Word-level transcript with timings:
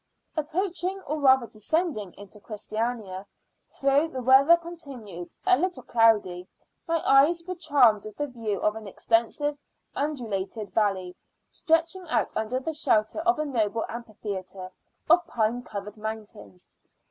Approaching, 0.35 0.99
or 1.01 1.19
rather 1.19 1.45
descending, 1.45 2.11
to 2.13 2.39
Christiania, 2.39 3.27
though 3.83 4.07
the 4.07 4.23
weather 4.23 4.57
continued 4.57 5.31
a 5.45 5.55
little 5.59 5.83
cloudy, 5.83 6.47
my 6.87 7.07
eyes 7.07 7.43
were 7.43 7.53
charmed 7.53 8.05
with 8.05 8.17
the 8.17 8.25
view 8.25 8.59
of 8.61 8.75
an 8.75 8.87
extensive 8.87 9.59
undulated 9.95 10.71
valley, 10.73 11.15
stretching 11.51 12.07
out 12.09 12.35
under 12.35 12.59
the 12.59 12.73
shelter 12.73 13.19
of 13.19 13.37
a 13.37 13.45
noble 13.45 13.85
amphitheatre 13.89 14.71
of 15.07 15.27
pine 15.27 15.61
covered 15.61 15.97
mountains. 15.97 16.67